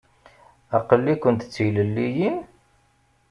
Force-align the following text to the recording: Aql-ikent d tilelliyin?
Aql-ikent 0.77 1.47
d 1.49 1.49
tilelliyin? 1.53 2.37